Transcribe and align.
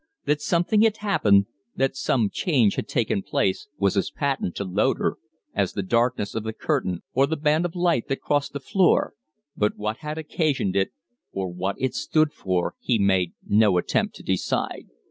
That 0.25 0.41
something 0.41 0.81
had 0.81 0.97
happened, 0.97 1.45
that 1.75 1.95
some 1.95 2.31
change 2.31 2.73
had 2.73 2.87
taken 2.87 3.21
place, 3.21 3.67
was 3.77 3.95
as 3.95 4.09
patent 4.09 4.55
to 4.55 4.63
Loder 4.63 5.17
as 5.53 5.73
the 5.73 5.83
darkness 5.83 6.33
of 6.33 6.41
the 6.41 6.53
curtain 6.53 7.03
or 7.13 7.27
the 7.27 7.35
band 7.37 7.65
of 7.65 7.75
light 7.75 8.07
that 8.07 8.19
crossed 8.19 8.53
the 8.53 8.59
floor, 8.59 9.13
but 9.55 9.77
what 9.77 9.97
had 9.97 10.17
occasioned 10.17 10.75
it, 10.75 10.89
or 11.31 11.49
what 11.53 11.75
it 11.77 11.93
stood 11.93 12.33
for, 12.33 12.73
he 12.79 12.97
made 12.97 13.33
no 13.47 13.77
attempt 13.77 14.15
to 14.15 14.23
decide. 14.23 14.87